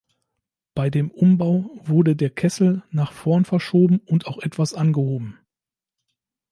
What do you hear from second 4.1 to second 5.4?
auch etwas angehoben.